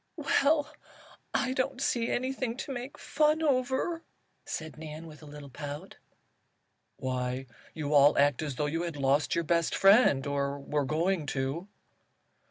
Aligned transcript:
"Well, 0.15 0.73
I 1.31 1.53
don't 1.53 1.79
see 1.79 2.09
anything 2.09 2.57
to 2.57 2.73
make 2.73 2.97
fun 2.97 3.43
over," 3.43 4.01
said 4.47 4.75
Nan, 4.75 5.05
with 5.05 5.21
a 5.21 5.27
little 5.27 5.51
pout. 5.51 5.97
"Why, 6.97 7.45
you 7.75 7.93
all 7.93 8.17
act 8.17 8.41
as 8.41 8.55
though 8.55 8.65
you 8.65 8.81
had 8.81 8.97
lost 8.97 9.35
your 9.35 9.43
best 9.43 9.75
friend 9.75 10.25
or 10.25 10.59
were 10.59 10.85
going 10.85 11.27
to." 11.37 11.67